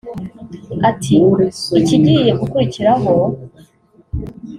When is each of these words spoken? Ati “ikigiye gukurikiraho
Ati 0.89 1.17
“ikigiye 1.79 2.31
gukurikiraho 2.39 3.13